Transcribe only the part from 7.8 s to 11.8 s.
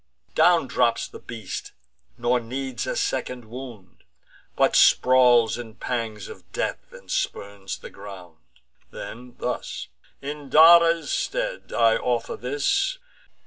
ground. Then, thus: "In Dares' stead